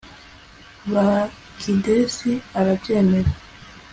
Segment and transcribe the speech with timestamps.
[0.91, 3.31] bakidesi arabyemera